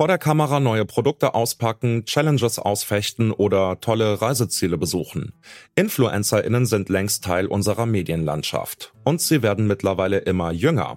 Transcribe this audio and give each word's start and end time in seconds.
Vor 0.00 0.08
der 0.08 0.16
Kamera 0.16 0.60
neue 0.60 0.86
Produkte 0.86 1.34
auspacken, 1.34 2.06
Challenges 2.06 2.58
ausfechten 2.58 3.32
oder 3.32 3.82
tolle 3.82 4.22
Reiseziele 4.22 4.78
besuchen. 4.78 5.34
InfluencerInnen 5.74 6.64
sind 6.64 6.88
längst 6.88 7.22
Teil 7.22 7.44
unserer 7.44 7.84
Medienlandschaft. 7.84 8.94
Und 9.04 9.20
sie 9.20 9.42
werden 9.42 9.66
mittlerweile 9.66 10.20
immer 10.20 10.52
jünger. 10.52 10.96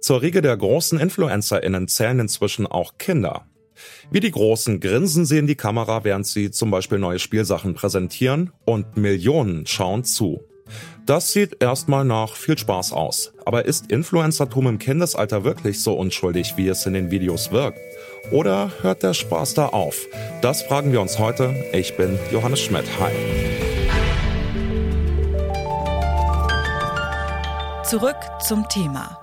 Zur 0.00 0.22
Riege 0.22 0.42
der 0.42 0.56
großen 0.56 1.00
InfluencerInnen 1.00 1.88
zählen 1.88 2.20
inzwischen 2.20 2.68
auch 2.68 2.98
Kinder. 2.98 3.46
Wie 4.12 4.20
die 4.20 4.30
Großen 4.30 4.78
grinsen 4.78 5.26
sie 5.26 5.38
in 5.38 5.48
die 5.48 5.56
Kamera, 5.56 6.04
während 6.04 6.28
sie 6.28 6.52
zum 6.52 6.70
Beispiel 6.70 7.00
neue 7.00 7.18
Spielsachen 7.18 7.74
präsentieren 7.74 8.52
und 8.64 8.96
Millionen 8.96 9.66
schauen 9.66 10.04
zu. 10.04 10.44
Das 11.04 11.32
sieht 11.32 11.62
erstmal 11.62 12.04
nach 12.04 12.34
viel 12.34 12.58
Spaß 12.58 12.92
aus. 12.92 13.32
Aber 13.44 13.64
ist 13.64 13.90
Influencertum 13.90 14.66
im 14.66 14.78
Kindesalter 14.78 15.44
wirklich 15.44 15.82
so 15.82 15.94
unschuldig, 15.94 16.54
wie 16.56 16.68
es 16.68 16.86
in 16.86 16.94
den 16.94 17.10
Videos 17.10 17.52
wirkt? 17.52 17.78
Oder 18.30 18.70
hört 18.82 19.02
der 19.02 19.14
Spaß 19.14 19.54
da 19.54 19.66
auf? 19.66 20.06
Das 20.42 20.62
fragen 20.62 20.92
wir 20.92 21.00
uns 21.00 21.18
heute. 21.18 21.54
Ich 21.72 21.96
bin 21.96 22.18
Johannes 22.32 22.60
Schmidt. 22.60 22.84
Hi. 23.00 23.12
Zurück 27.84 28.16
zum 28.40 28.68
Thema. 28.68 29.18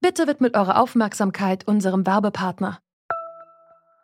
Bitte 0.00 0.26
widmet 0.26 0.56
eure 0.56 0.80
Aufmerksamkeit 0.80 1.68
unserem 1.68 2.06
Werbepartner. 2.06 2.78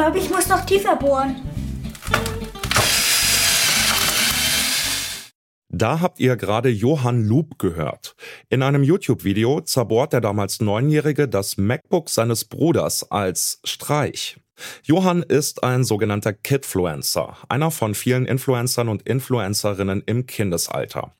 Glaube, 0.00 0.18
ich 0.18 0.30
muss 0.30 0.48
noch 0.48 0.64
tiefer 0.64 0.96
bohren. 0.96 1.36
Da 5.68 6.00
habt 6.00 6.18
ihr 6.20 6.36
gerade 6.36 6.70
Johann 6.70 7.24
Loop 7.24 7.58
gehört. 7.58 8.16
In 8.48 8.62
einem 8.62 8.82
YouTube-Video 8.82 9.60
zerbohrt 9.60 10.14
der 10.14 10.22
damals 10.22 10.60
Neunjährige 10.60 11.28
das 11.28 11.58
MacBook 11.58 12.08
seines 12.08 12.46
Bruders 12.46 13.10
als 13.10 13.60
Streich. 13.64 14.40
Johann 14.84 15.22
ist 15.22 15.62
ein 15.62 15.84
sogenannter 15.84 16.32
Kidfluencer, 16.32 17.36
einer 17.50 17.70
von 17.70 17.94
vielen 17.94 18.24
Influencern 18.24 18.88
und 18.88 19.02
Influencerinnen 19.02 20.02
im 20.06 20.24
Kindesalter. 20.24 21.12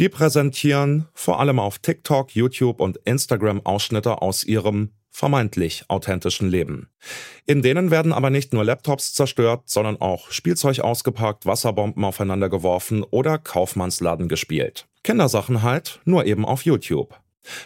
Die 0.00 0.08
präsentieren 0.08 1.06
vor 1.14 1.38
allem 1.38 1.60
auf 1.60 1.78
TikTok, 1.78 2.34
YouTube 2.34 2.80
und 2.80 2.98
Instagram 3.04 3.64
Ausschnitte 3.64 4.22
aus 4.22 4.42
ihrem 4.42 4.90
vermeintlich 5.18 5.84
authentischen 5.88 6.48
Leben. 6.48 6.90
In 7.44 7.60
denen 7.60 7.90
werden 7.90 8.12
aber 8.12 8.30
nicht 8.30 8.52
nur 8.52 8.64
Laptops 8.64 9.14
zerstört, 9.14 9.62
sondern 9.66 10.00
auch 10.00 10.30
Spielzeug 10.30 10.78
ausgepackt, 10.78 11.44
Wasserbomben 11.44 12.04
aufeinander 12.04 12.48
geworfen 12.48 13.02
oder 13.02 13.36
Kaufmannsladen 13.36 14.28
gespielt. 14.28 14.86
Kindersachen 15.02 15.64
halt, 15.64 16.00
nur 16.04 16.24
eben 16.24 16.44
auf 16.44 16.64
YouTube. 16.64 17.18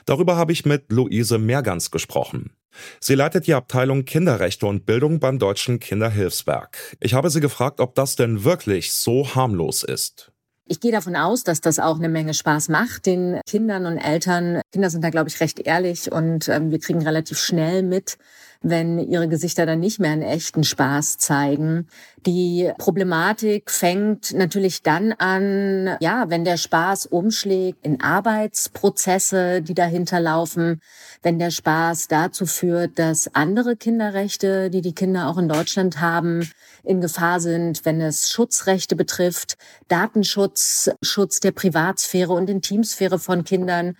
Darüber 0.07 0.37
habe 0.37 0.53
ich 0.53 0.65
mit 0.65 0.91
Luise 0.91 1.37
Mehrgans 1.37 1.91
gesprochen. 1.91 2.57
Sie 3.01 3.15
leitet 3.15 3.47
die 3.47 3.53
Abteilung 3.53 4.07
Kinderrechte 4.07 4.67
und 4.67 4.87
Bildung 4.87 5.21
beim 5.21 5.39
Deutschen 5.39 5.79
Kinderhilfswerk. 5.79 6.97
Ich 7.01 7.13
habe 7.13 7.29
sie 7.29 7.41
gefragt, 7.41 7.81
ob 7.81 7.95
das 7.95 8.17
denn 8.17 8.45
wirklich 8.45 8.93
so 8.93 9.35
harmlos 9.35 9.83
ist. 9.83 10.32
Ich 10.73 10.81
gehe 10.81 10.91
davon 10.91 11.17
aus, 11.17 11.45
dass 11.45 11.61
das 11.61 11.79
auch 11.79 11.99
eine 11.99 12.09
Menge 12.09 12.33
Spaß 12.33 12.71
macht 12.71 13.05
den 13.05 13.43
Kindern 13.47 13.85
und 13.85 13.99
Eltern. 13.99 14.63
Kinder 14.73 14.89
sind 14.89 15.05
da, 15.05 15.11
glaube 15.11 15.29
ich, 15.29 15.39
recht 15.39 15.61
ehrlich 15.61 16.11
und 16.11 16.49
ähm, 16.49 16.71
wir 16.71 16.81
kriegen 16.81 17.03
relativ 17.03 17.39
schnell 17.39 17.83
mit, 17.83 18.17
wenn 18.63 18.99
ihre 18.99 19.29
Gesichter 19.29 19.67
dann 19.67 19.81
nicht 19.81 19.99
mehr 19.99 20.13
einen 20.13 20.23
echten 20.23 20.65
Spaß 20.65 21.19
zeigen. 21.19 21.89
Die 22.27 22.71
Problematik 22.79 23.71
fängt 23.71 24.33
natürlich 24.33 24.83
dann 24.83 25.13
an, 25.13 25.97
ja, 26.01 26.27
wenn 26.29 26.45
der 26.45 26.57
Spaß 26.57 27.07
umschlägt 27.07 27.79
in 27.83 28.01
Arbeitsprozesse, 28.01 29.63
die 29.63 29.75
dahinter 29.75 30.21
laufen, 30.21 30.81
wenn 31.23 31.39
der 31.39 31.51
Spaß 31.51 32.09
dazu 32.09 32.47
führt, 32.47 32.99
dass 32.99 33.35
andere 33.35 33.77
Kinderrechte, 33.77 34.71
die 34.71 34.83
die 34.83 34.95
Kinder 34.95 35.29
auch 35.29 35.39
in 35.39 35.49
Deutschland 35.49 36.01
haben, 36.01 36.49
in 36.85 37.01
Gefahr 37.01 37.41
sind, 37.41 37.85
wenn 37.85 38.01
es 38.01 38.31
Schutzrechte 38.31 38.95
betrifft, 38.97 39.57
Datenschutz, 39.89 40.91
Schutz 41.03 41.41
der 41.41 41.53
Privatsphäre 41.53 42.33
und 42.33 42.49
Intimsphäre 42.49 43.19
von 43.19 43.45
Kindern. 43.45 43.97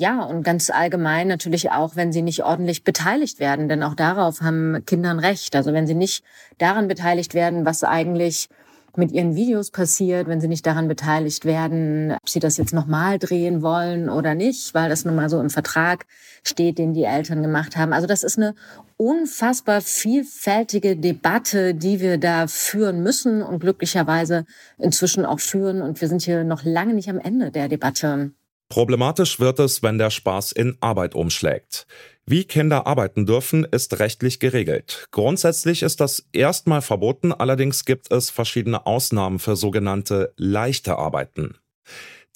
Ja, 0.00 0.22
und 0.22 0.44
ganz 0.44 0.70
allgemein 0.70 1.26
natürlich 1.26 1.72
auch, 1.72 1.96
wenn 1.96 2.12
sie 2.12 2.22
nicht 2.22 2.44
ordentlich 2.44 2.84
beteiligt 2.84 3.40
werden, 3.40 3.68
denn 3.68 3.82
auch 3.82 3.96
darauf 3.96 4.40
haben 4.40 4.84
Kinder 4.86 5.10
ein 5.10 5.18
Recht. 5.18 5.56
Also 5.56 5.72
wenn 5.72 5.88
sie 5.88 5.96
nicht 5.96 6.22
daran 6.58 6.86
beteiligt 6.86 7.34
werden, 7.34 7.66
was 7.66 7.82
eigentlich 7.82 8.48
mit 8.94 9.10
ihren 9.10 9.34
Videos 9.34 9.72
passiert, 9.72 10.28
wenn 10.28 10.40
sie 10.40 10.46
nicht 10.46 10.64
daran 10.66 10.86
beteiligt 10.86 11.44
werden, 11.44 12.12
ob 12.12 12.28
sie 12.28 12.38
das 12.38 12.58
jetzt 12.58 12.72
nochmal 12.72 13.18
drehen 13.18 13.60
wollen 13.60 14.08
oder 14.08 14.36
nicht, 14.36 14.72
weil 14.72 14.88
das 14.88 15.04
nun 15.04 15.16
mal 15.16 15.28
so 15.28 15.40
im 15.40 15.50
Vertrag 15.50 16.06
steht, 16.44 16.78
den 16.78 16.94
die 16.94 17.04
Eltern 17.04 17.42
gemacht 17.42 17.76
haben. 17.76 17.92
Also 17.92 18.06
das 18.06 18.22
ist 18.22 18.38
eine 18.38 18.54
unfassbar 18.96 19.80
vielfältige 19.80 20.96
Debatte, 20.96 21.74
die 21.74 21.98
wir 21.98 22.18
da 22.18 22.46
führen 22.46 23.02
müssen 23.02 23.42
und 23.42 23.58
glücklicherweise 23.58 24.44
inzwischen 24.78 25.26
auch 25.26 25.40
führen. 25.40 25.82
Und 25.82 26.00
wir 26.00 26.06
sind 26.06 26.22
hier 26.22 26.44
noch 26.44 26.64
lange 26.64 26.94
nicht 26.94 27.10
am 27.10 27.18
Ende 27.18 27.50
der 27.50 27.68
Debatte. 27.68 28.32
Problematisch 28.68 29.40
wird 29.40 29.58
es, 29.60 29.82
wenn 29.82 29.98
der 29.98 30.10
Spaß 30.10 30.52
in 30.52 30.76
Arbeit 30.80 31.14
umschlägt. 31.14 31.86
Wie 32.26 32.44
Kinder 32.44 32.86
arbeiten 32.86 33.24
dürfen, 33.24 33.64
ist 33.64 34.00
rechtlich 34.00 34.38
geregelt. 34.38 35.06
Grundsätzlich 35.10 35.82
ist 35.82 36.00
das 36.00 36.28
erstmal 36.32 36.82
verboten, 36.82 37.32
allerdings 37.32 37.86
gibt 37.86 38.12
es 38.12 38.28
verschiedene 38.28 38.84
Ausnahmen 38.86 39.38
für 39.38 39.56
sogenannte 39.56 40.34
leichte 40.36 40.96
Arbeiten. 40.96 41.56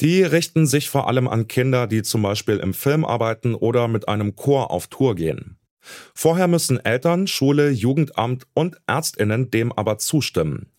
Die 0.01 0.23
richten 0.23 0.67
sich 0.67 0.89
vor 0.89 1.09
allem 1.09 1.29
an 1.29 1.47
Kinder, 1.47 1.87
die 1.87 2.03
zum 2.03 2.23
Beispiel 2.23 2.57
im 2.57 2.73
Film 2.73 3.05
arbeiten 3.05 3.55
oder 3.55 3.87
mit 3.87 4.09
einem 4.09 4.35
Chor 4.35 4.71
auf 4.71 4.87
Tour 4.87 5.15
gehen. 5.15 5.59
Vorher 6.15 6.49
müssen 6.49 6.83
Eltern, 6.83 7.27
Schule, 7.27 7.71
Jugendamt 7.71 8.47
und 8.55 8.81
Ärztinnen 8.87 9.51
dem 9.51 9.73
aber 9.73 9.99
zustimmen. 9.99 10.73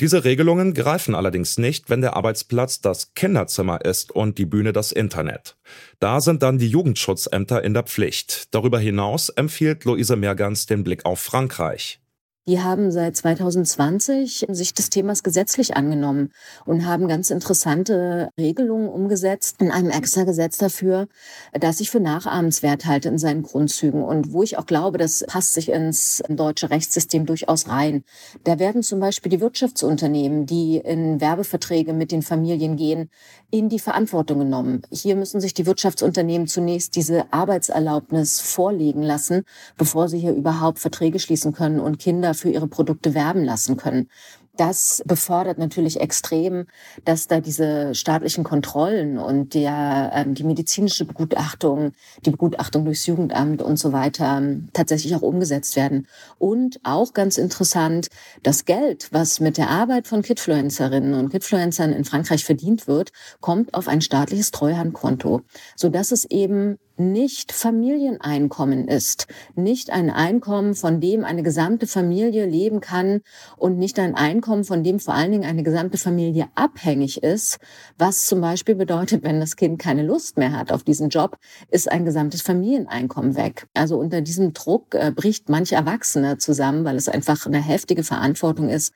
Diese 0.00 0.24
Regelungen 0.24 0.74
greifen 0.74 1.14
allerdings 1.14 1.58
nicht, 1.58 1.88
wenn 1.90 2.00
der 2.00 2.16
Arbeitsplatz 2.16 2.80
das 2.80 3.14
Kinderzimmer 3.14 3.84
ist 3.84 4.12
und 4.12 4.38
die 4.38 4.46
Bühne 4.46 4.72
das 4.72 4.92
Internet. 4.92 5.56
Da 6.00 6.20
sind 6.20 6.42
dann 6.42 6.58
die 6.58 6.68
Jugendschutzämter 6.68 7.62
in 7.62 7.74
der 7.74 7.84
Pflicht. 7.84 8.54
Darüber 8.54 8.78
hinaus 8.78 9.28
empfiehlt 9.28 9.84
Luise 9.84 10.16
Mehrgans 10.16 10.66
den 10.66 10.84
Blick 10.84 11.04
auf 11.06 11.20
Frankreich. 11.20 12.01
Die 12.48 12.60
haben 12.60 12.90
seit 12.90 13.14
2020 13.14 14.46
sich 14.48 14.74
des 14.74 14.90
Themas 14.90 15.22
gesetzlich 15.22 15.76
angenommen 15.76 16.32
und 16.64 16.86
haben 16.86 17.06
ganz 17.06 17.30
interessante 17.30 18.30
Regelungen 18.36 18.88
umgesetzt 18.88 19.58
in 19.60 19.70
einem 19.70 19.90
extra 19.90 20.24
Gesetz 20.24 20.58
dafür, 20.58 21.06
das 21.52 21.78
ich 21.78 21.92
für 21.92 22.00
nachahmenswert 22.00 22.84
halte 22.86 23.10
in 23.10 23.18
seinen 23.18 23.44
Grundzügen 23.44 24.02
und 24.02 24.32
wo 24.32 24.42
ich 24.42 24.58
auch 24.58 24.66
glaube, 24.66 24.98
das 24.98 25.22
passt 25.28 25.54
sich 25.54 25.68
ins 25.68 26.20
deutsche 26.28 26.70
Rechtssystem 26.70 27.26
durchaus 27.26 27.68
rein. 27.68 28.02
Da 28.42 28.58
werden 28.58 28.82
zum 28.82 28.98
Beispiel 28.98 29.30
die 29.30 29.40
Wirtschaftsunternehmen, 29.40 30.44
die 30.44 30.78
in 30.78 31.20
Werbeverträge 31.20 31.92
mit 31.92 32.10
den 32.10 32.22
Familien 32.22 32.74
gehen, 32.74 33.08
in 33.52 33.68
die 33.68 33.78
Verantwortung 33.78 34.40
genommen. 34.40 34.82
Hier 34.90 35.14
müssen 35.14 35.40
sich 35.40 35.54
die 35.54 35.66
Wirtschaftsunternehmen 35.66 36.48
zunächst 36.48 36.96
diese 36.96 37.32
Arbeitserlaubnis 37.32 38.40
vorlegen 38.40 39.02
lassen, 39.02 39.44
bevor 39.76 40.08
sie 40.08 40.18
hier 40.18 40.32
überhaupt 40.32 40.80
Verträge 40.80 41.20
schließen 41.20 41.52
können 41.52 41.78
und 41.78 42.00
Kinder 42.00 42.31
für 42.34 42.50
ihre 42.50 42.68
Produkte 42.68 43.14
werben 43.14 43.44
lassen 43.44 43.76
können. 43.76 44.08
Das 44.56 45.02
befördert 45.06 45.56
natürlich 45.56 46.00
extrem, 46.00 46.66
dass 47.06 47.26
da 47.26 47.40
diese 47.40 47.94
staatlichen 47.94 48.44
Kontrollen 48.44 49.16
und 49.16 49.54
der, 49.54 50.12
ähm, 50.14 50.34
die 50.34 50.44
medizinische 50.44 51.06
Begutachtung, 51.06 51.92
die 52.26 52.30
Begutachtung 52.30 52.84
durchs 52.84 53.06
Jugendamt 53.06 53.62
und 53.62 53.78
so 53.78 53.92
weiter 53.92 54.36
ähm, 54.36 54.68
tatsächlich 54.74 55.16
auch 55.16 55.22
umgesetzt 55.22 55.74
werden. 55.74 56.06
Und 56.38 56.80
auch 56.82 57.14
ganz 57.14 57.38
interessant, 57.38 58.08
das 58.42 58.66
Geld, 58.66 59.08
was 59.10 59.40
mit 59.40 59.56
der 59.56 59.70
Arbeit 59.70 60.06
von 60.06 60.20
Kidfluencerinnen 60.20 61.14
und 61.14 61.30
Kidfluencern 61.30 61.92
in 61.92 62.04
Frankreich 62.04 62.44
verdient 62.44 62.86
wird, 62.86 63.12
kommt 63.40 63.72
auf 63.72 63.88
ein 63.88 64.02
staatliches 64.02 64.50
Treuhandkonto, 64.50 65.40
sodass 65.76 66.12
es 66.12 66.26
eben 66.26 66.78
nicht 67.10 67.52
Familieneinkommen 67.52 68.86
ist, 68.86 69.26
nicht 69.54 69.90
ein 69.90 70.10
Einkommen, 70.10 70.74
von 70.74 71.00
dem 71.00 71.24
eine 71.24 71.42
gesamte 71.42 71.86
Familie 71.86 72.46
leben 72.46 72.80
kann 72.80 73.22
und 73.56 73.78
nicht 73.78 73.98
ein 73.98 74.14
Einkommen, 74.14 74.64
von 74.64 74.84
dem 74.84 75.00
vor 75.00 75.14
allen 75.14 75.32
Dingen 75.32 75.44
eine 75.44 75.62
gesamte 75.62 75.98
Familie 75.98 76.48
abhängig 76.54 77.22
ist, 77.22 77.58
was 77.98 78.26
zum 78.26 78.40
Beispiel 78.40 78.74
bedeutet, 78.74 79.24
wenn 79.24 79.40
das 79.40 79.56
Kind 79.56 79.78
keine 79.78 80.02
Lust 80.02 80.36
mehr 80.38 80.52
hat 80.52 80.70
auf 80.70 80.84
diesen 80.84 81.08
Job, 81.08 81.38
ist 81.70 81.90
ein 81.90 82.04
gesamtes 82.04 82.42
Familieneinkommen 82.42 83.36
weg. 83.36 83.66
Also 83.74 83.98
unter 83.98 84.20
diesem 84.20 84.52
Druck 84.52 84.94
äh, 84.94 85.10
bricht 85.10 85.48
manch 85.48 85.72
Erwachsene 85.72 86.38
zusammen, 86.38 86.84
weil 86.84 86.96
es 86.96 87.08
einfach 87.08 87.46
eine 87.46 87.62
heftige 87.62 88.04
Verantwortung 88.04 88.68
ist, 88.68 88.92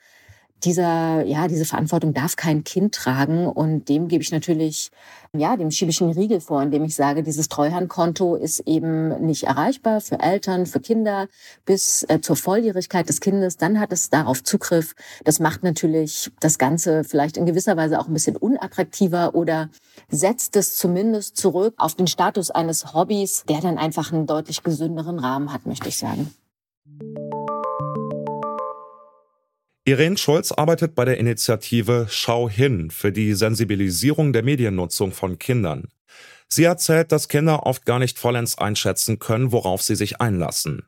dieser, 0.65 1.25
ja, 1.25 1.49
diese 1.49 1.65
Verantwortung 1.65 2.15
darf 2.15 2.37
kein 2.37 2.65
Kind 2.65 2.95
tragen 2.95 3.47
und 3.47 3.89
dem 3.89 4.09
gebe 4.09 4.23
ich 4.23 4.33
natürlich, 4.33 4.91
ja, 5.33 5.57
dem 5.57 5.71
schiebe 5.71 5.91
ich 5.91 6.01
einen 6.01 6.13
Riegel 6.13 6.41
vor, 6.41 6.63
indem 6.63 6.85
ich 6.85 6.95
sage, 6.95 7.23
dieses 7.23 7.49
Treuhandkonto 7.49 8.37
ist 8.37 8.61
eben 8.61 9.21
nicht 9.25 9.45
erreichbar 9.45 10.01
für 10.01 10.19
Eltern, 10.19 10.65
für 10.65 10.81
Kinder 10.81 11.29
bis 11.67 12.05
äh, 12.09 12.21
zur 12.21 12.37
Volljährigkeit 12.37 13.09
des 13.09 13.21
Kindes. 13.21 13.59
Dann 13.59 13.79
hat 13.79 13.93
es 13.93 14.09
darauf 14.09 14.43
Zugriff. 14.43 14.95
Das 15.25 15.41
macht 15.41 15.63
natürlich 15.63 16.33
das 16.41 16.59
Ganze 16.59 17.05
vielleicht 17.05 17.37
in 17.37 17.45
gewisser 17.45 17.77
Weise 17.77 18.01
auch 18.01 18.09
ein 18.09 18.15
bisschen 18.15 18.37
unattraktiver 18.37 19.35
oder 19.35 19.69
setzt 20.09 20.57
es 20.57 20.77
zumindest 20.77 21.37
zurück 21.37 21.75
auf 21.77 21.95
den 21.95 22.07
Status 22.07 22.51
eines 22.51 22.95
Hobbys, 22.95 23.45
der 23.49 23.61
dann 23.61 23.77
einfach 23.77 24.13
einen 24.13 24.27
deutlich 24.27 24.63
gesünderen 24.63 25.19
Rahmen 25.19 25.53
hat, 25.53 25.67
möchte 25.67 25.89
ich 25.89 25.99
sagen. 25.99 26.31
Irene 29.89 30.19
Scholz 30.19 30.51
arbeitet 30.51 30.97
bei 30.97 31.05
der 31.05 31.19
Initiative 31.19 32.09
Schau 32.11 32.51
hin 32.51 32.91
für 32.91 33.13
die 33.13 33.35
Sensibilisierung 33.35 34.33
der 34.33 34.43
Mediennutzung 34.43 35.13
von 35.13 35.39
Kindern. 35.39 35.87
Sie 36.49 36.65
erzählt, 36.65 37.13
dass 37.13 37.29
Kinder 37.29 37.67
oft 37.67 37.87
gar 37.87 38.01
nicht 38.01 38.19
vollends 38.19 38.59
einschätzen 38.59 39.21
können, 39.21 39.53
worauf 39.53 39.83
sie 39.83 39.95
sich 39.95 40.21
einlassen. 40.21 40.83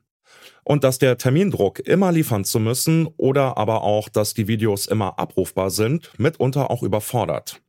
Und 0.65 0.83
dass 0.83 0.99
der 0.99 1.17
Termindruck, 1.17 1.79
immer 1.79 2.11
liefern 2.11 2.45
zu 2.45 2.59
müssen 2.59 3.07
oder 3.17 3.57
aber 3.57 3.85
auch, 3.85 4.09
dass 4.09 4.35
die 4.35 4.49
Videos 4.49 4.87
immer 4.87 5.17
abrufbar 5.21 5.71
sind, 5.71 6.11
mitunter 6.19 6.69
auch 6.69 6.83
überfordert. 6.83 7.63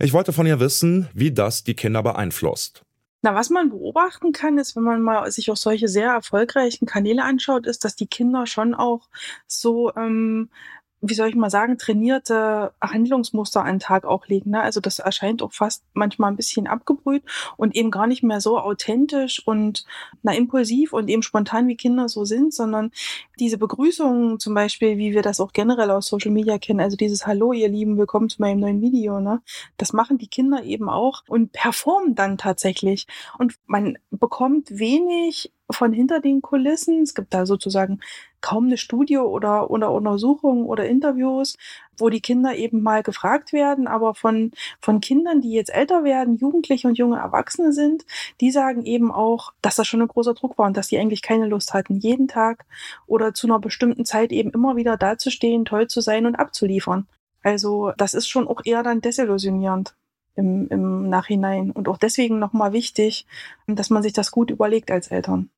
Ich 0.00 0.12
wollte 0.12 0.32
von 0.32 0.46
ihr 0.46 0.58
wissen, 0.58 1.08
wie 1.14 1.30
das 1.30 1.62
die 1.62 1.74
Kinder 1.74 2.02
beeinflusst. 2.02 2.82
Na, 3.22 3.34
was 3.36 3.50
man 3.50 3.70
beobachten 3.70 4.32
kann, 4.32 4.58
ist, 4.58 4.74
wenn 4.74 4.82
man 4.82 5.00
mal 5.00 5.30
sich 5.30 5.50
auch 5.50 5.56
solche 5.56 5.86
sehr 5.86 6.10
erfolgreichen 6.10 6.86
Kanäle 6.86 7.22
anschaut, 7.22 7.66
ist, 7.66 7.84
dass 7.84 7.94
die 7.94 8.08
Kinder 8.08 8.46
schon 8.46 8.74
auch 8.74 9.08
so 9.46 9.94
ähm, 9.94 10.50
wie 11.04 11.14
soll 11.14 11.28
ich 11.28 11.34
mal 11.34 11.50
sagen, 11.50 11.78
trainierte 11.78 12.72
Handlungsmuster 12.80 13.62
an 13.62 13.74
den 13.74 13.80
Tag 13.80 14.04
auch 14.04 14.28
legen. 14.28 14.50
Ne? 14.50 14.62
Also 14.62 14.80
das 14.80 15.00
erscheint 15.00 15.42
auch 15.42 15.52
fast 15.52 15.84
manchmal 15.94 16.30
ein 16.30 16.36
bisschen 16.36 16.68
abgebrüht 16.68 17.24
und 17.56 17.74
eben 17.74 17.90
gar 17.90 18.06
nicht 18.06 18.22
mehr 18.22 18.40
so 18.40 18.56
authentisch 18.56 19.44
und 19.44 19.84
na, 20.22 20.32
impulsiv 20.32 20.92
und 20.92 21.08
eben 21.08 21.22
spontan 21.22 21.66
wie 21.66 21.76
Kinder 21.76 22.08
so 22.08 22.24
sind, 22.24 22.54
sondern 22.54 22.92
diese 23.40 23.58
Begrüßungen 23.58 24.38
zum 24.38 24.54
Beispiel, 24.54 24.96
wie 24.96 25.12
wir 25.12 25.22
das 25.22 25.40
auch 25.40 25.52
generell 25.52 25.90
aus 25.90 26.06
Social 26.06 26.30
Media 26.30 26.58
kennen, 26.58 26.80
also 26.80 26.96
dieses 26.96 27.26
Hallo, 27.26 27.52
ihr 27.52 27.68
Lieben, 27.68 27.98
willkommen 27.98 28.28
zu 28.28 28.40
meinem 28.40 28.60
neuen 28.60 28.80
Video, 28.80 29.18
ne? 29.18 29.42
Das 29.78 29.92
machen 29.92 30.18
die 30.18 30.28
Kinder 30.28 30.62
eben 30.62 30.88
auch 30.88 31.24
und 31.26 31.50
performen 31.50 32.14
dann 32.14 32.38
tatsächlich. 32.38 33.08
Und 33.38 33.54
man 33.66 33.98
bekommt 34.10 34.78
wenig 34.78 35.52
von 35.68 35.92
hinter 35.92 36.20
den 36.20 36.42
Kulissen. 36.42 37.02
Es 37.02 37.14
gibt 37.14 37.34
da 37.34 37.46
sozusagen 37.46 38.00
kaum 38.42 38.66
eine 38.66 38.76
Studie 38.76 39.18
oder, 39.18 39.70
oder 39.70 39.90
Untersuchung 39.92 40.66
oder 40.66 40.86
Interviews, 40.86 41.56
wo 41.96 42.10
die 42.10 42.20
Kinder 42.20 42.54
eben 42.54 42.82
mal 42.82 43.02
gefragt 43.02 43.52
werden, 43.52 43.86
aber 43.86 44.14
von, 44.14 44.50
von 44.80 45.00
Kindern, 45.00 45.40
die 45.40 45.52
jetzt 45.52 45.74
älter 45.74 46.04
werden, 46.04 46.36
Jugendliche 46.36 46.88
und 46.88 46.98
junge 46.98 47.18
Erwachsene 47.18 47.72
sind, 47.72 48.04
die 48.40 48.50
sagen 48.50 48.84
eben 48.84 49.10
auch, 49.10 49.52
dass 49.62 49.76
das 49.76 49.86
schon 49.86 50.02
ein 50.02 50.08
großer 50.08 50.34
Druck 50.34 50.58
war 50.58 50.66
und 50.66 50.76
dass 50.76 50.88
die 50.88 50.98
eigentlich 50.98 51.22
keine 51.22 51.46
Lust 51.46 51.72
hatten, 51.72 51.98
jeden 51.98 52.28
Tag 52.28 52.66
oder 53.06 53.32
zu 53.32 53.46
einer 53.46 53.58
bestimmten 53.58 54.04
Zeit 54.04 54.32
eben 54.32 54.50
immer 54.50 54.76
wieder 54.76 54.96
dazustehen, 54.96 55.64
toll 55.64 55.88
zu 55.88 56.00
sein 56.00 56.26
und 56.26 56.36
abzuliefern. 56.36 57.06
Also 57.42 57.92
das 57.96 58.14
ist 58.14 58.28
schon 58.28 58.48
auch 58.48 58.60
eher 58.64 58.82
dann 58.82 59.00
desillusionierend 59.00 59.94
im, 60.34 60.68
im 60.68 61.08
Nachhinein 61.08 61.70
und 61.70 61.88
auch 61.88 61.98
deswegen 61.98 62.38
nochmal 62.38 62.72
wichtig, 62.72 63.26
dass 63.66 63.90
man 63.90 64.02
sich 64.02 64.12
das 64.12 64.30
gut 64.30 64.50
überlegt 64.50 64.90
als 64.90 65.08
Eltern. 65.08 65.50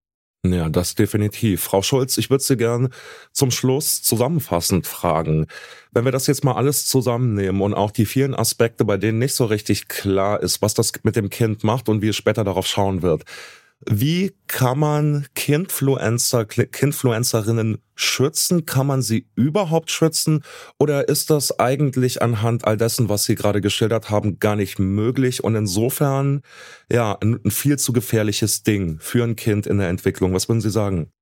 Ja, 0.47 0.69
das 0.69 0.95
definitiv. 0.95 1.63
Frau 1.63 1.81
Schulz, 1.81 2.19
ich 2.19 2.29
würde 2.29 2.45
Sie 2.45 2.59
gern 2.59 2.91
zum 3.33 3.51
Schluss 3.51 4.03
zusammenfassend 4.03 4.87
fragen. 4.87 5.47
Wenn 5.91 6.05
wir 6.05 6.13
das 6.13 6.27
jetzt 6.27 6.45
mal 6.45 6.53
alles 6.53 6.85
zusammennehmen 6.85 7.63
und 7.63 7.73
auch 7.73 7.91
die 7.91 8.05
vielen 8.05 8.35
Aspekte, 8.35 8.85
bei 8.85 8.99
denen 8.99 9.19
nicht 9.19 9.35
so 9.35 9.47
richtig 9.47 9.89
klar 9.89 10.43
ist, 10.43 10.61
was 10.61 10.75
das 10.75 10.93
mit 11.03 11.17
dem 11.17 11.31
Kind 11.31 11.65
macht 11.65 11.89
und 11.89 12.03
wie 12.03 12.09
es 12.09 12.17
später 12.17 12.45
darauf 12.45 12.67
schauen 12.67 13.01
wird, 13.01 13.25
wie 13.89 14.35
kann 14.47 14.79
man 14.79 15.27
Kindfluencer, 15.35 16.45
Kindfluencerinnen 16.45 17.79
schützen? 17.95 18.67
Kann 18.67 18.87
man 18.87 19.03
sie 19.03 19.29
überhaupt 19.37 19.91
schützen? 19.91 20.43
Oder 20.79 21.09
ist 21.09 21.31
das 21.31 21.59
eigentlich 21.59 22.21
anhand 22.23 22.67
all 22.67 22.77
dessen, 22.77 23.09
was 23.09 23.25
Sie 23.25 23.35
gerade 23.35 23.61
geschildert 23.61 24.11
haben, 24.11 24.39
gar 24.39 24.57
nicht 24.57 24.79
möglich 24.79 25.43
und 25.43 25.55
insofern 25.55 26.43
ja 26.91 27.17
ein, 27.21 27.41
ein 27.45 27.51
viel 27.51 27.79
zu 27.79 27.93
gefährliches 27.93 28.63
Ding 28.63 28.99
für 29.01 29.25
ein 29.25 29.37
Kind 29.37 29.67
in 29.67 29.79
der 29.79 29.89
Entwicklung? 29.89 30.35
Was 30.35 30.49
würden 30.49 30.61
Sie 30.61 30.71
sagen? 30.71 31.14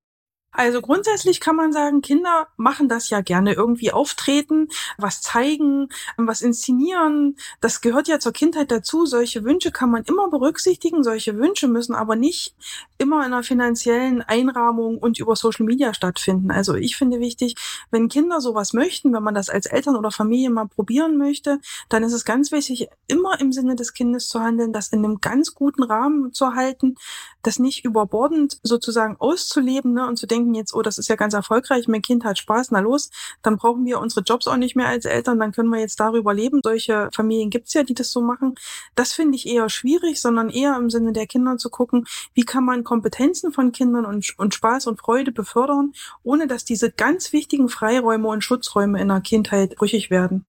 Also 0.53 0.83
grundsätzlich 0.83 1.41
kann 1.41 1.57
man 1.57 1.73
sagen, 1.73 2.03
Kinder 2.03 2.47
machen 2.59 2.89
das 2.89 3.09
ja 3.09 3.23
gerne 3.23 3.55
irgendwie 3.55 3.91
auftreten, 3.91 4.69
was 4.99 5.23
zeigen, 5.23 5.89
was 6.19 6.43
inszenieren. 6.43 7.37
Das 7.63 7.81
gehört 7.81 8.07
ja 8.07 8.19
zur 8.19 8.33
Kindheit 8.33 8.71
dazu. 8.71 9.07
Solche 9.07 9.45
Wünsche 9.45 9.73
kann 9.73 9.91
man 9.91 10.05
immer 10.05 10.29
berücksichtigen. 10.29 11.03
Solche 11.05 11.39
Wünsche 11.39 11.69
müssen 11.69 11.95
aber 11.95 12.17
nicht 12.17 12.55
immer 12.99 13.21
in 13.27 13.33
einer 13.33 13.43
finanziellen 13.43 14.21
Einrahmung 14.21 14.99
und 14.99 15.19
über 15.19 15.37
Social 15.37 15.65
Media 15.65 15.95
stattfinden. 15.95 16.51
Also 16.51 16.75
ich 16.75 16.97
finde 16.97 17.19
wichtig, 17.19 17.55
wenn 17.91 18.09
Kinder 18.09 18.41
sowas 18.43 18.75
möchten, 18.75 19.13
wenn 19.15 19.23
man 19.23 19.35
das 19.35 19.49
als 19.49 19.65
Eltern 19.65 19.97
oder 19.97 20.11
Familie 20.11 20.51
mal 20.51 20.69
probieren 20.69 21.17
möchte, 21.17 21.61
dann 21.89 22.03
ist 22.03 22.13
es 22.13 22.27
ganz 22.27 22.53
wichtig, 22.53 22.89
immer 23.07 23.41
im 23.41 23.53
Sinne 23.53 23.75
des 23.75 23.95
Kindes 23.95 24.29
zu 24.29 24.41
handeln, 24.41 24.73
das 24.73 24.89
in 24.89 25.05
einem 25.05 25.21
ganz 25.21 25.55
guten 25.55 25.83
Rahmen 25.83 26.33
zu 26.33 26.55
halten, 26.55 26.97
das 27.43 27.59
nicht 27.59 27.85
überbordend 27.85 28.59
sozusagen 28.63 29.17
auszuleben 29.19 29.95
ne, 29.95 30.07
und 30.07 30.17
zu 30.17 30.27
denken, 30.27 30.42
denken 30.43 30.55
jetzt, 30.55 30.75
oh, 30.75 30.83
das 30.83 30.99
ist 30.99 31.09
ja 31.09 31.17
ganz 31.17 31.35
erfolgreich, 31.35 31.89
mein 31.89 32.03
Kind 32.03 32.25
hat 32.25 32.39
Spaß, 32.39 32.71
na 32.73 32.81
los, 32.81 33.11
dann 33.43 33.57
brauchen 33.57 33.85
wir 33.85 34.01
unsere 34.01 34.23
Jobs 34.23 34.49
auch 34.49 34.57
nicht 34.57 34.77
mehr 34.77 34.89
als 34.89 35.05
Eltern, 35.05 35.39
dann 35.39 35.53
können 35.53 35.69
wir 35.69 35.81
jetzt 35.81 36.01
darüber 36.01 36.35
leben. 36.35 36.61
Solche 36.63 37.09
Familien 37.15 37.51
gibt's 37.51 37.75
ja, 37.75 37.83
die 37.83 37.95
das 37.95 38.11
so 38.11 38.21
machen. 38.21 38.55
Das 38.95 39.13
finde 39.13 39.37
ich 39.37 39.47
eher 39.47 39.69
schwierig, 39.69 40.21
sondern 40.21 40.51
eher 40.51 40.77
im 40.77 40.91
Sinne 40.91 41.13
der 41.13 41.27
Kinder 41.27 41.57
zu 41.57 41.71
gucken, 41.71 42.07
wie 42.35 42.45
kann 42.45 42.65
man 42.65 42.85
Kompetenzen 42.85 43.53
von 43.53 43.73
Kindern 43.73 44.05
und, 44.05 44.35
und 44.39 44.55
Spaß 44.55 44.87
und 44.87 44.99
Freude 44.99 45.33
befördern, 45.33 45.93
ohne 46.23 46.47
dass 46.47 46.65
diese 46.65 46.91
ganz 46.91 47.33
wichtigen 47.33 47.69
Freiräume 47.69 48.29
und 48.29 48.43
Schutzräume 48.43 49.01
in 49.01 49.09
der 49.09 49.21
Kindheit 49.21 49.77
brüchig 49.77 50.11
werden. 50.11 50.47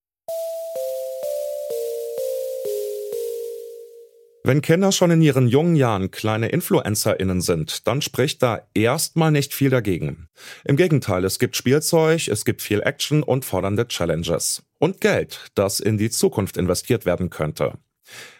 Wenn 4.45 4.61
Kinder 4.61 4.91
schon 4.91 5.09
in 5.09 5.21
ihren 5.21 5.47
jungen 5.47 5.77
Jahren 5.77 6.11
kleine 6.11 6.49
InfluencerInnen 6.49 7.39
sind, 7.39 7.87
dann 7.87 8.01
spricht 8.01 8.43
da 8.43 8.67
erstmal 8.73 9.31
nicht 9.31 9.53
viel 9.53 9.69
dagegen. 9.69 10.27
Im 10.65 10.75
Gegenteil, 10.75 11.23
es 11.23 11.39
gibt 11.39 11.55
Spielzeug, 11.55 12.27
es 12.27 12.43
gibt 12.43 12.61
viel 12.61 12.81
Action 12.81 13.23
und 13.23 13.45
fordernde 13.45 13.87
Challenges. 13.87 14.63
Und 14.79 14.99
Geld, 14.99 15.49
das 15.55 15.79
in 15.79 15.97
die 15.97 16.09
Zukunft 16.09 16.57
investiert 16.57 17.05
werden 17.05 17.29
könnte. 17.29 17.77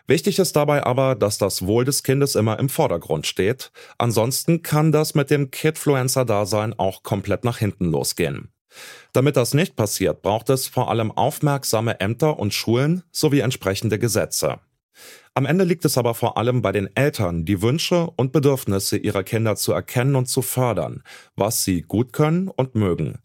Wichtig 0.06 0.40
ist 0.40 0.58
dabei 0.58 0.86
aber, 0.86 1.16
dass 1.16 1.38
das 1.38 1.66
Wohl 1.66 1.86
des 1.86 2.04
Kindes 2.04 2.36
immer 2.36 2.60
im 2.60 2.68
Vordergrund 2.68 3.26
steht. 3.26 3.72
Ansonsten 3.98 4.62
kann 4.62 4.92
das 4.92 5.16
mit 5.16 5.30
dem 5.30 5.52
Kidfluencer-Dasein 5.52 6.78
auch 6.78 7.04
komplett 7.04 7.46
nach 7.46 7.60
hinten 7.60 7.86
losgehen. 7.86 8.50
Damit 9.14 9.38
das 9.38 9.54
nicht 9.54 9.78
passiert, 9.78 10.22
braucht 10.22 10.50
es 10.50 10.68
vor 10.68 10.90
allem 10.90 11.12
aufmerksame 11.14 12.02
Ämter 12.02 12.40
und 12.40 12.54
Schulen 12.54 13.04
sowie 13.14 13.40
entsprechende 13.40 14.00
Gesetze. 14.00 14.60
Am 15.34 15.46
Ende 15.46 15.64
liegt 15.64 15.86
es 15.86 15.98
aber 15.98 16.14
vor 16.14 16.38
allem 16.38 16.62
bei 16.62 16.72
den 16.72 16.96
Eltern, 16.96 17.46
die 17.46 17.62
Wünsche 17.62 18.10
und 18.16 18.32
Bedürfnisse 18.32 18.98
ihrer 18.98 19.24
Kinder 19.24 19.56
zu 19.56 19.72
erkennen 19.72 20.16
und 20.16 20.28
zu 20.28 20.42
fördern, 20.42 21.04
was 21.36 21.64
sie 21.64 21.82
gut 21.82 22.14
können 22.14 22.50
und 22.50 22.76
mögen. 22.76 23.20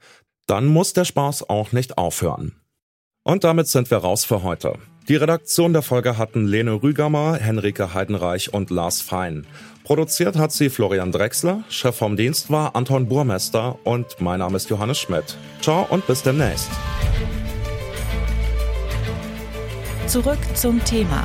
Dann 0.47 0.67
muss 0.67 0.95
der 0.95 1.05
Spaß 1.05 1.49
auch 1.51 1.73
nicht 1.73 1.99
aufhören. 1.99 2.57
Und 3.23 3.45
damit 3.45 3.69
sind 3.69 3.91
wir 3.91 3.99
raus 3.99 4.25
für 4.25 4.43
heute. 4.43 4.79
Die 5.09 5.17
Redaktion 5.17 5.73
der 5.73 5.83
Folge 5.83 6.19
hatten 6.19 6.47
Lene 6.47 6.83
Rügamer, 6.83 7.37
Henrike 7.37 7.95
Heidenreich 7.95 8.53
und 8.53 8.71
Lars 8.71 9.01
Fein. 9.01 9.47
Produziert 9.85 10.37
hat 10.37 10.53
sie 10.53 10.69
Florian 10.69 11.13
Drexler, 11.13 11.65
Chef 11.71 11.97
vom 11.97 12.17
Dienst 12.17 12.51
war 12.51 12.77
Anton 12.77 13.09
Burmester 13.09 13.79
und 13.85 14.21
mein 14.21 14.41
Name 14.41 14.57
ist 14.57 14.69
Johannes 14.69 14.99
Schmidt. 14.99 15.37
Ciao 15.63 15.87
und 15.89 16.07
bis 16.07 16.23
demnächst. 16.23 16.71
Zurück 20.07 20.39
zum 20.55 20.83
Thema 20.85 21.25